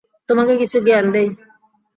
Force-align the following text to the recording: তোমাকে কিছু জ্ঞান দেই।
তোমাকে 0.29 0.53
কিছু 0.57 0.77
জ্ঞান 0.85 1.05
দেই। 1.11 1.27